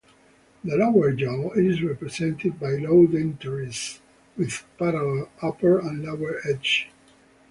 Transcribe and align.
The 0.63 0.77
lower 0.77 1.11
jaw 1.11 1.51
is 1.51 1.83
represented 1.83 2.59
by 2.59 2.71
low 2.71 3.05
dentaries 3.05 3.99
with 4.35 4.63
parallel 4.79 5.29
upper 5.43 5.77
and 5.77 6.03
lower 6.03 6.37
edges. 6.49 6.87